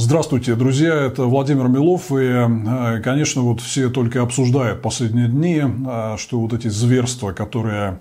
[0.00, 6.14] Здравствуйте, друзья, это Владимир Милов, и, э, конечно, вот все только обсуждают последние дни, э,
[6.18, 7.98] что вот эти зверства, которые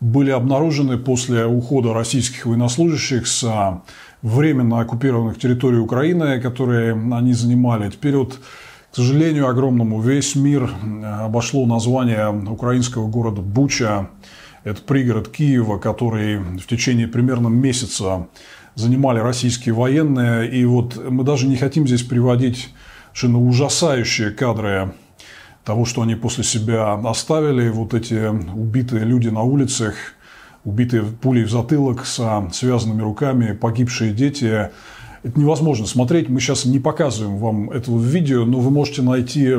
[0.00, 3.80] были обнаружены после ухода российских военнослужащих с э,
[4.22, 7.90] временно оккупированных территорий Украины, которые они занимали.
[7.90, 8.40] Теперь вот,
[8.90, 10.70] к сожалению, огромному весь мир
[11.20, 14.08] обошло название украинского города Буча.
[14.64, 18.28] Это пригород Киева, который в течение примерно месяца
[18.74, 20.50] занимали российские военные.
[20.50, 22.70] И вот мы даже не хотим здесь приводить
[23.06, 24.94] совершенно ужасающие кадры
[25.64, 27.68] того, что они после себя оставили.
[27.68, 29.94] Вот эти убитые люди на улицах,
[30.64, 34.70] убитые пулей в затылок со связанными руками, погибшие дети.
[35.22, 36.28] Это невозможно смотреть.
[36.28, 39.54] Мы сейчас не показываем вам этого видео, но вы можете найти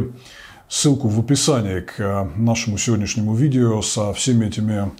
[0.68, 4.92] ссылку в описании к нашему сегодняшнему видео со всеми этими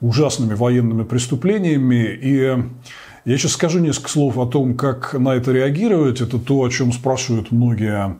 [0.00, 2.18] ужасными военными преступлениями.
[2.20, 2.56] И
[3.28, 6.22] я сейчас скажу несколько слов о том, как на это реагировать.
[6.22, 8.16] Это то, о чем спрашивают многие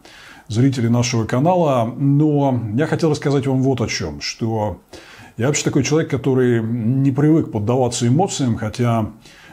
[0.48, 1.90] зрители нашего канала.
[1.96, 4.20] Но я хотел рассказать вам вот о чем.
[4.20, 4.82] Что
[5.38, 9.10] я вообще такой человек, который не привык поддаваться эмоциям, хотя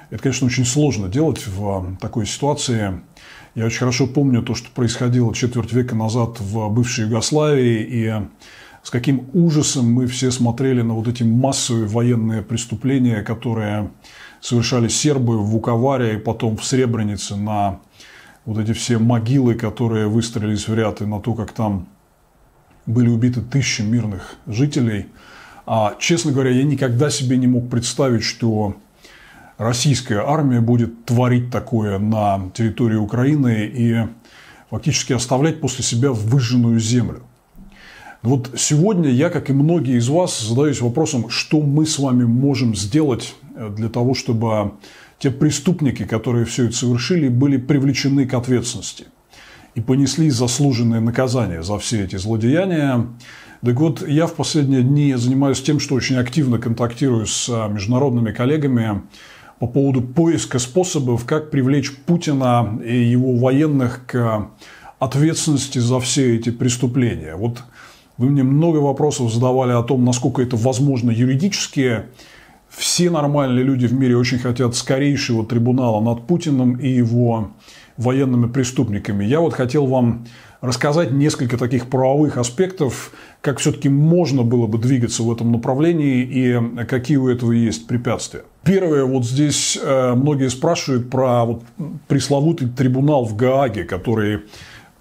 [0.09, 2.99] это, конечно, очень сложно делать в такой ситуации.
[3.55, 8.13] Я очень хорошо помню то, что происходило четверть века назад в бывшей Югославии, и
[8.83, 13.91] с каким ужасом мы все смотрели на вот эти массовые военные преступления, которые
[14.45, 17.79] совершали сербы в Вуковаре и потом в Сребренице на
[18.45, 21.87] вот эти все могилы, которые выстроились в ряд, и на то, как там
[22.85, 25.07] были убиты тысячи мирных жителей.
[25.65, 28.75] А, честно говоря, я никогда себе не мог представить, что
[29.57, 33.97] российская армия будет творить такое на территории Украины и
[34.69, 37.23] фактически оставлять после себя выжженную землю.
[38.21, 42.75] Вот сегодня я, как и многие из вас, задаюсь вопросом, что мы с вами можем
[42.75, 44.73] сделать для того, чтобы
[45.19, 49.05] те преступники, которые все это совершили, были привлечены к ответственности
[49.75, 53.07] и понесли заслуженное наказание за все эти злодеяния.
[53.63, 59.01] Так вот, я в последние дни занимаюсь тем, что очень активно контактирую с международными коллегами
[59.59, 64.49] по поводу поиска способов, как привлечь Путина и его военных к
[64.99, 67.35] ответственности за все эти преступления.
[67.35, 67.63] Вот
[68.17, 72.03] вы мне много вопросов задавали о том, насколько это возможно юридически,
[72.77, 77.51] все нормальные люди в мире очень хотят скорейшего трибунала над Путиным и его
[77.97, 79.23] военными преступниками.
[79.23, 80.25] Я вот хотел вам
[80.61, 86.85] рассказать несколько таких правовых аспектов, как все-таки можно было бы двигаться в этом направлении и
[86.85, 88.43] какие у этого есть препятствия.
[88.63, 91.63] Первое, вот здесь э, многие спрашивают про вот
[92.07, 94.41] пресловутый трибунал в Гааге, который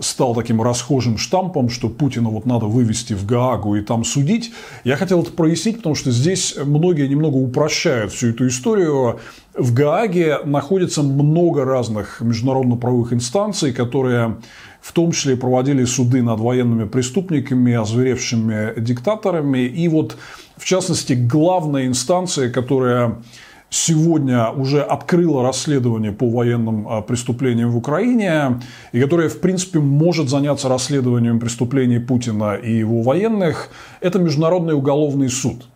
[0.00, 4.53] стал таким расхожим штампом, что Путина вот надо вывести в Гаагу и там судить.
[4.82, 9.21] Я хотел это прояснить, потому что здесь многие немного упрощают всю эту историю.
[9.56, 14.38] В Гааге находится много разных международно-правовых инстанций, которые
[14.81, 19.60] в том числе проводили суды над военными преступниками, озверевшими диктаторами.
[19.60, 20.16] И вот,
[20.56, 23.22] в частности, главная инстанция, которая
[23.70, 28.60] сегодня уже открыла расследование по военным а, преступлениям в Украине,
[28.92, 33.70] и которая, в принципе, может заняться расследованием преступлений Путина и его военных,
[34.00, 35.66] это Международный уголовный суд.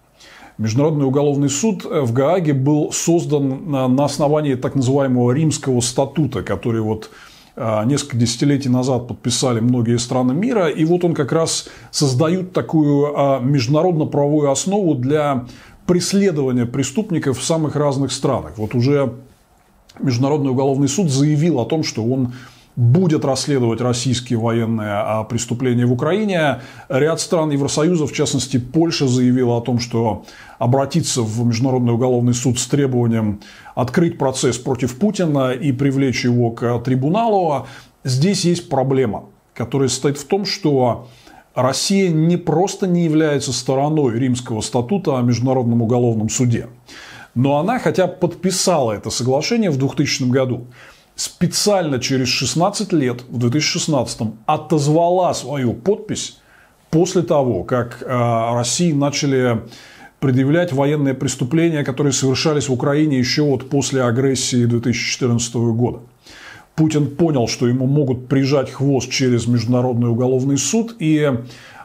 [0.59, 6.81] Международный уголовный суд э, в Гааге был создан на основании так называемого Римского статута, который
[6.81, 7.11] вот
[7.61, 13.13] а, несколько десятилетий назад подписали многие страны мира, и вот он как раз создает такую
[13.17, 15.47] а, международно-правовую основу для
[15.89, 18.59] преследования преступников в самых разных странах.
[18.59, 19.15] Вот уже
[19.99, 22.35] Международный уголовный суд заявил о том, что он
[22.77, 26.61] будет расследовать российские военные преступления в Украине.
[26.91, 30.27] Ряд стран Евросоюза, в частности Польша, заявила о том, что
[30.59, 33.41] обратиться в Международный уголовный суд с требованием
[33.75, 37.67] открыть процесс против Путина и привлечь его к трибуналу.
[38.05, 41.09] Здесь есть проблема, которая состоит в том, что
[41.55, 46.69] Россия не просто не является стороной Римского статута о Международном уголовном суде,
[47.35, 50.67] но она хотя подписала это соглашение в 2000 году,
[51.17, 56.39] специально через 16 лет, в 2016 отозвала свою подпись
[56.91, 59.63] после того, как э, России начали
[60.21, 66.01] предъявлять военные преступления, которые совершались в Украине еще вот после агрессии 2014 года.
[66.79, 71.29] Путин понял, что ему могут прижать хвост через Международный уголовный суд и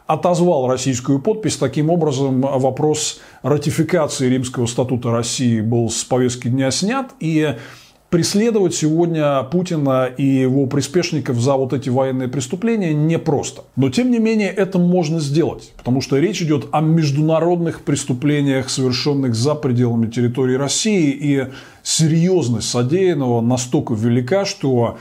[0.05, 1.57] отозвал российскую подпись.
[1.57, 7.11] Таким образом, вопрос ратификации Римского статута России был с повестки дня снят.
[7.19, 7.55] И
[8.13, 13.63] преследовать сегодня Путина и его приспешников за вот эти военные преступления непросто.
[13.75, 19.33] Но тем не менее это можно сделать, потому что речь идет о международных преступлениях, совершенных
[19.33, 21.47] за пределами территории России, и
[21.81, 24.99] серьезность содеянного настолько велика, что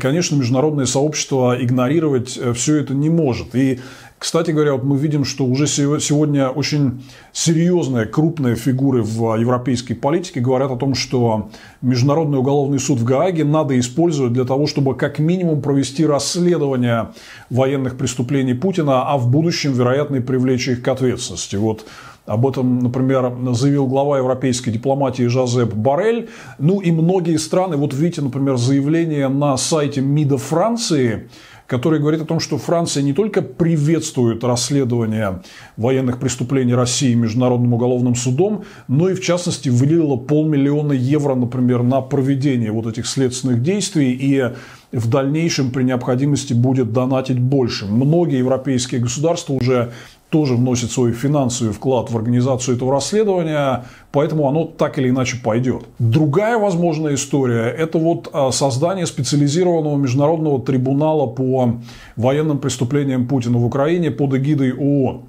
[0.00, 3.54] конечно, международное сообщество игнорировать все это не может.
[3.54, 3.80] И
[4.18, 10.40] кстати говоря, вот мы видим, что уже сегодня очень серьезные, крупные фигуры в европейской политике
[10.40, 11.50] говорят о том, что
[11.82, 17.10] Международный уголовный суд в Гааге надо использовать для того, чтобы как минимум провести расследование
[17.50, 21.56] военных преступлений Путина, а в будущем, вероятно, привлечь их к ответственности.
[21.56, 21.84] Вот
[22.26, 26.30] об этом, например, заявил глава европейской дипломатии Жозеп Барель.
[26.58, 31.28] Ну и многие страны, вот видите, например, заявление на сайте МИДа Франции,
[31.66, 35.42] который говорит о том, что Франция не только приветствует расследование
[35.76, 42.00] военных преступлений России Международным уголовным судом, но и, в частности, выделила полмиллиона евро, например, на
[42.00, 44.52] проведение вот этих следственных действий и
[44.96, 47.86] в дальнейшем при необходимости будет донатить больше.
[47.86, 49.92] Многие европейские государства уже
[50.34, 55.84] тоже вносит свой финансовый вклад в организацию этого расследования, поэтому оно так или иначе пойдет.
[56.00, 61.76] Другая возможная история– это вот а, создание специализированного международного трибунала по
[62.16, 65.22] военным преступлениям Путина в Украине под эгидой ООН.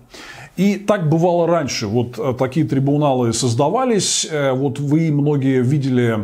[0.58, 1.86] И так бывало раньше.
[1.86, 4.28] Вот а, такие трибуналы создавались.
[4.32, 6.18] Э, вот вы многие видели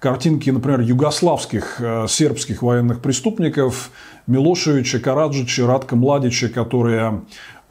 [0.00, 3.90] картинки, например, югославских э, сербских военных преступников
[4.26, 7.22] Милошевича, Караджича, Радка Младича, которые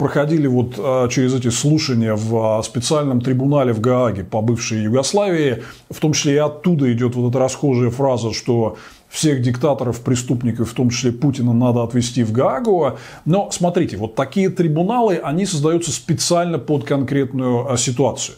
[0.01, 5.62] проходили вот а, через эти слушания в а, специальном трибунале в Гааге по бывшей Югославии,
[5.92, 8.77] в том числе и оттуда идет вот эта расхожая фраза, что
[9.09, 12.98] всех диктаторов, преступников, в том числе Путина, надо отвести в Гаагу.
[13.25, 18.38] Но смотрите, вот такие трибуналы, они создаются специально под конкретную а, ситуацию.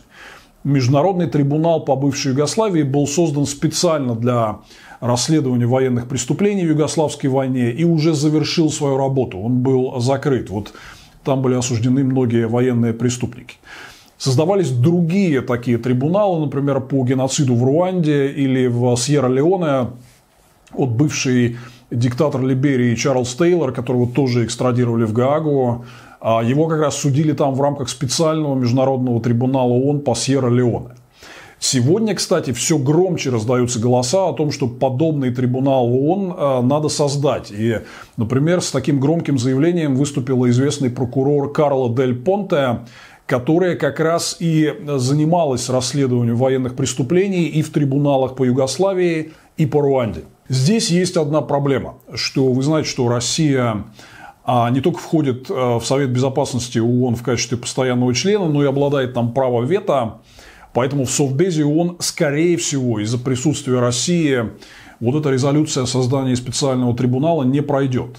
[0.66, 4.60] Международный трибунал по бывшей Югославии был создан специально для
[5.00, 9.40] расследования военных преступлений в Югославской войне и уже завершил свою работу.
[9.40, 10.50] Он был закрыт.
[10.50, 10.74] Вот
[11.24, 13.58] там были осуждены многие военные преступники.
[14.18, 19.90] Создавались другие такие трибуналы, например, по геноциду в Руанде или в Сьерра-Леоне
[20.74, 21.58] от бывший
[21.92, 25.86] диктатор Либерии Чарльз Тейлор, которого тоже экстрадировали в Гаагу.
[26.22, 30.96] А его как раз судили там в рамках специального международного трибунала ООН по Сьерра-Леоне.
[31.66, 37.52] Сегодня, кстати, все громче раздаются голоса о том, что подобный трибунал ООН э, надо создать.
[37.52, 37.80] И,
[38.18, 42.80] например, с таким громким заявлением выступила известный прокурор Карло Дель Понте,
[43.26, 49.80] которая как раз и занималась расследованием военных преступлений и в трибуналах по Югославии, и по
[49.80, 50.26] Руанде.
[50.50, 53.86] Здесь есть одна проблема, что вы знаете, что Россия
[54.44, 58.68] а, не только входит э, в Совет Безопасности ООН в качестве постоянного члена, но и
[58.68, 60.16] обладает там право вето
[60.74, 64.50] Поэтому в Совбезе он, скорее всего, из-за присутствия России,
[65.00, 68.18] вот эта резолюция о создании специального трибунала не пройдет.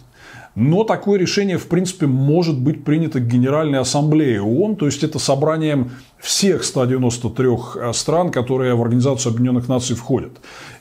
[0.54, 5.90] Но такое решение, в принципе, может быть принято Генеральной Ассамблеей ООН, то есть это собранием
[6.20, 10.30] всех 193 э, стран, которые в Организацию Объединенных Наций входят.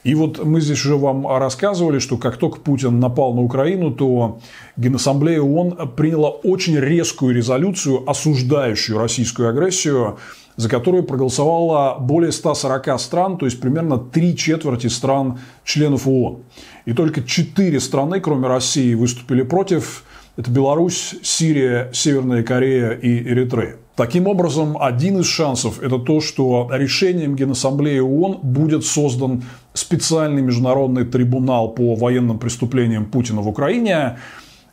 [0.03, 4.39] И вот мы здесь уже вам рассказывали, что как только Путин напал на Украину, то
[4.77, 10.19] Генассамблея ООН приняла очень резкую резолюцию, осуждающую российскую агрессию,
[10.55, 16.43] за которую проголосовало более 140 стран, то есть примерно три четверти стран членов ООН.
[16.85, 20.03] И только четыре страны, кроме России, выступили против.
[20.35, 23.77] Это Беларусь, Сирия, Северная Корея и Эритрея.
[23.95, 31.05] Таким образом, один из шансов– это то, что решением Генассамблеи ООН будет создан специальный международный
[31.05, 34.17] трибунал по военным преступлениям Путина в Украине.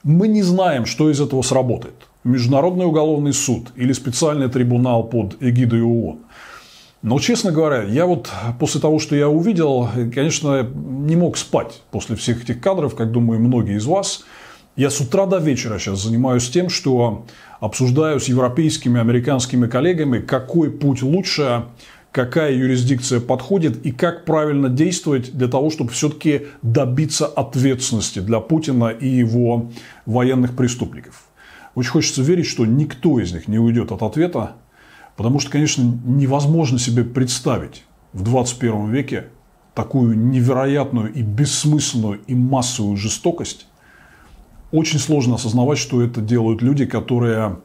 [0.02, 2.09] Мы не знаем, что из этого сработает.
[2.24, 6.18] Международный уголовный суд или специальный трибунал под эгидой ООН.
[7.02, 12.16] Но, честно говоря, я вот после того, что я увидел, конечно, не мог спать после
[12.16, 14.24] всех этих кадров, как думаю, многие из вас.
[14.76, 17.24] Я с утра до вечера сейчас занимаюсь тем, что
[17.58, 21.64] обсуждаю с европейскими, американскими коллегами, какой путь лучше,
[22.12, 28.88] какая юрисдикция подходит и как правильно действовать для того, чтобы все-таки добиться ответственности для Путина
[28.88, 29.70] и его
[30.04, 31.24] военных преступников.
[31.74, 34.56] Очень хочется верить, что никто из них не уйдет от ответа,
[35.16, 39.26] потому что, конечно, невозможно себе представить в 21 веке
[39.74, 43.66] такую невероятную и бессмысленную и массовую жестокость.
[44.72, 47.58] Очень сложно осознавать, что это делают люди, которые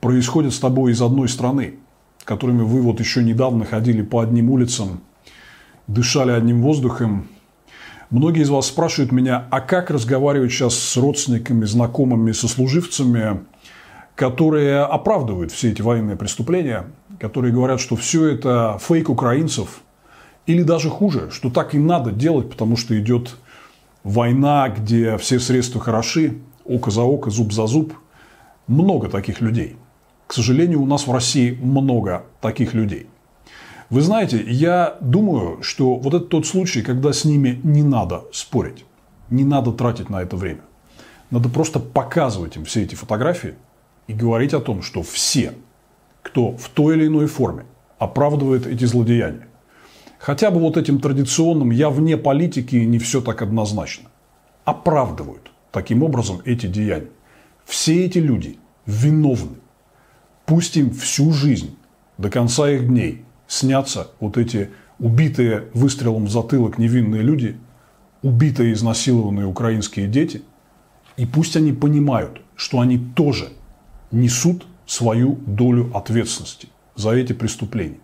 [0.00, 1.74] происходят с тобой из одной страны,
[2.24, 5.00] которыми вы вот еще недавно ходили по одним улицам,
[5.86, 7.26] дышали одним воздухом,
[8.10, 13.44] Многие из вас спрашивают меня, а как разговаривать сейчас с родственниками, знакомыми, сослуживцами,
[14.16, 16.86] которые оправдывают все эти военные преступления,
[17.20, 19.82] которые говорят, что все это фейк украинцев,
[20.46, 23.36] или даже хуже, что так и надо делать, потому что идет
[24.02, 27.94] война, где все средства хороши, око за око, зуб за зуб.
[28.66, 29.76] Много таких людей.
[30.26, 33.06] К сожалению, у нас в России много таких людей.
[33.90, 38.84] Вы знаете, я думаю, что вот это тот случай, когда с ними не надо спорить.
[39.30, 40.62] не надо тратить на это время.
[41.30, 43.54] Надо просто показывать им все эти фотографии
[44.08, 45.54] и говорить о том, что все,
[46.22, 47.64] кто в той или иной форме
[47.98, 49.46] оправдывает эти злодеяния,
[50.18, 54.08] хотя бы вот этим традиционным «я вне политики» не все так однозначно,
[54.64, 57.10] оправдывают таким образом эти деяния.
[57.64, 59.58] Все эти люди виновны.
[60.46, 61.76] Пусть им всю жизнь,
[62.18, 67.56] до конца их дней, снятся вот эти убитые выстрелом в затылок невинные люди,
[68.22, 70.42] убитые изнасилованные украинские дети,
[71.16, 73.48] и пусть они понимают, что они тоже
[74.12, 77.98] несут свою долю ответственности за эти преступления.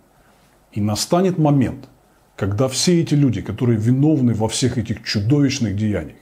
[0.73, 1.87] И настанет момент,
[2.35, 6.17] когда все эти люди, которые виновны во всех этих чудовищных деяниях,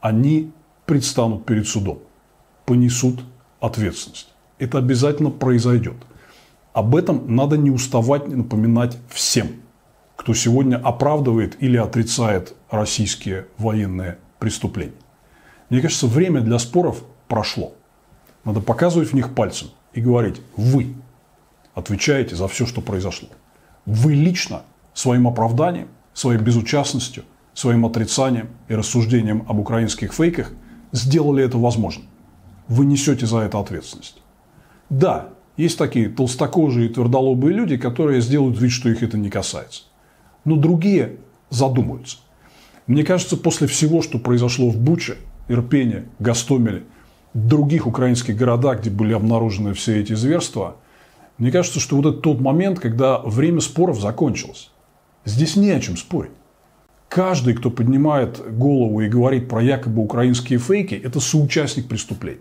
[0.00, 0.52] они
[0.84, 2.00] предстанут перед судом,
[2.66, 3.20] понесут
[3.60, 4.28] ответственность.
[4.58, 5.96] Это обязательно произойдет.
[6.72, 9.48] Об этом надо не уставать напоминать всем,
[10.16, 14.94] кто сегодня оправдывает или отрицает российские военные преступления.
[15.68, 17.74] Мне кажется, время для споров прошло.
[18.44, 20.94] Надо показывать в них пальцем и говорить, вы
[21.74, 23.28] отвечаете за все, что произошло.
[23.84, 24.62] Вы лично
[24.94, 27.24] своим оправданием, своей безучастностью,
[27.54, 30.52] своим отрицанием и рассуждением об украинских фейках
[30.92, 32.06] сделали это возможным.
[32.68, 34.22] Вы несете за это ответственность.
[34.88, 39.82] Да, есть такие толстокожие и твердолобые люди, которые сделают вид, что их это не касается.
[40.44, 41.16] Но другие
[41.50, 42.18] задумаются.
[42.86, 45.16] Мне кажется, после всего, что произошло в Буче,
[45.48, 46.84] Ирпене, Гастомеле,
[47.34, 50.76] других украинских городах, где были обнаружены все эти зверства,
[51.38, 54.70] мне кажется, что вот это тот момент, когда время споров закончилось.
[55.24, 56.32] Здесь не о чем спорить.
[57.08, 62.40] Каждый, кто поднимает голову и говорит про якобы украинские фейки, это соучастник преступления.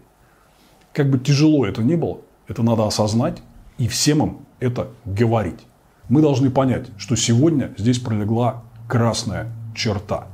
[0.93, 3.41] Как бы тяжело это ни было, это надо осознать
[3.77, 5.59] и всем им это говорить.
[6.09, 10.27] Мы должны понять, что сегодня здесь пролегла красная черта.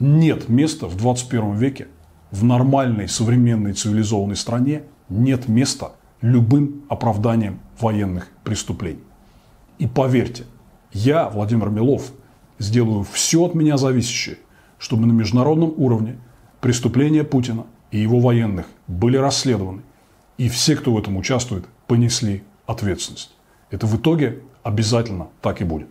[0.00, 1.88] Нет места в 21 веке,
[2.30, 9.04] в нормальной, современной, цивилизованной стране, нет места любым оправданием военных преступлений.
[9.78, 10.44] И поверьте,
[10.92, 12.12] я, Владимир Милов,
[12.58, 14.38] сделаю все от меня зависящее,
[14.78, 16.16] чтобы на международном уровне
[16.62, 19.82] преступления Путина и его военных были расследованы,
[20.38, 23.30] и все, кто в этом участвует, понесли ответственность.
[23.70, 25.88] Это в итоге обязательно так и будет.